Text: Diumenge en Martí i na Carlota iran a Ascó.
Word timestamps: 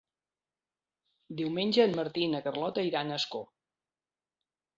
Diumenge 1.41 1.85
en 1.89 1.93
Martí 1.99 2.25
i 2.29 2.33
na 2.33 2.41
Carlota 2.47 2.87
iran 2.89 3.11
a 3.11 3.19
Ascó. 3.21 3.45